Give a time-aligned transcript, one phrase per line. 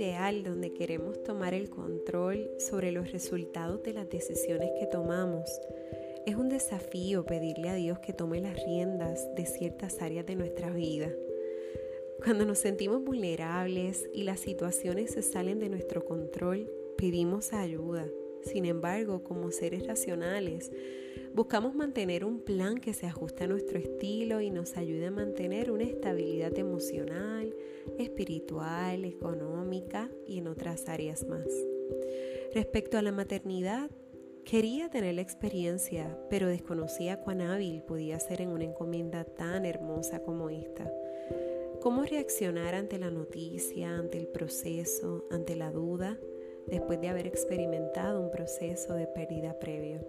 [0.00, 5.50] espiral donde queremos tomar el control sobre los resultados de las decisiones que tomamos.
[6.26, 10.70] Es un desafío pedirle a Dios que tome las riendas de ciertas áreas de nuestra
[10.70, 11.10] vida.
[12.24, 18.06] Cuando nos sentimos vulnerables y las situaciones se salen de nuestro control, pedimos ayuda.
[18.42, 20.70] Sin embargo, como seres racionales,
[21.34, 25.70] buscamos mantener un plan que se ajuste a nuestro estilo y nos ayude a mantener
[25.70, 27.54] una estabilidad emocional,
[27.98, 31.46] espiritual, económica y en otras áreas más.
[32.54, 33.90] Respecto a la maternidad,
[34.44, 40.22] quería tener la experiencia, pero desconocía cuán hábil podía ser en una encomienda tan hermosa
[40.22, 40.90] como esta.
[41.80, 46.18] ¿Cómo reaccionar ante la noticia, ante el proceso, ante la duda?
[46.70, 50.00] Después de haber experimentado un proceso de pérdida previo.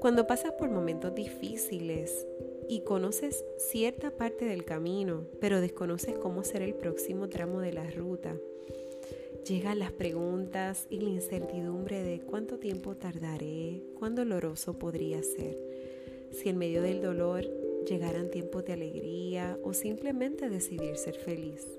[0.00, 2.26] Cuando pasas por momentos difíciles
[2.68, 7.90] y conoces cierta parte del camino, pero desconoces cómo será el próximo tramo de la
[7.90, 8.36] ruta,
[9.46, 15.58] llegan las preguntas y la incertidumbre de cuánto tiempo tardaré, cuán doloroso podría ser,
[16.30, 17.44] si en medio del dolor
[17.86, 21.77] llegaran tiempos de alegría o simplemente decidir ser feliz.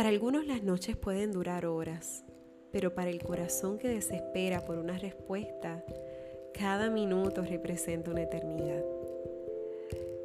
[0.00, 2.24] Para algunos las noches pueden durar horas,
[2.72, 5.84] pero para el corazón que desespera por una respuesta,
[6.54, 8.82] cada minuto representa una eternidad.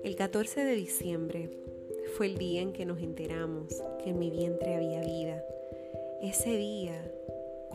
[0.02, 1.50] El 14 de diciembre
[2.16, 5.44] fue el día en que nos enteramos que en mi vientre había vida.
[6.22, 7.12] Ese día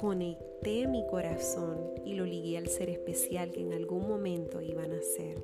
[0.00, 1.76] conecté mi corazón
[2.06, 5.36] y lo ligué al ser especial que en algún momento iba a nacer.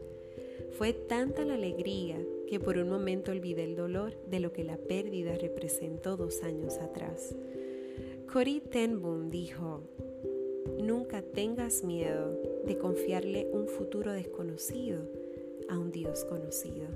[0.72, 4.76] Fue tanta la alegría que por un momento olvidé el dolor de lo que la
[4.76, 7.34] pérdida representó dos años atrás.
[8.32, 9.82] Cory ten Boom dijo,
[10.78, 15.00] nunca tengas miedo de confiarle un futuro desconocido
[15.68, 16.88] a un Dios conocido.